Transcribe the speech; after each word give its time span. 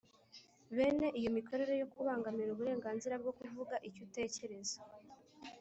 bene 0.77 1.07
iyo 1.19 1.29
mikorere 1.37 1.73
yo 1.81 1.87
kubangamira 1.93 2.49
uburenganzira 2.51 3.13
bwo 3.21 3.31
kuvuga 3.39 3.75
icyo 3.87 4.01
utekereza 4.07 4.77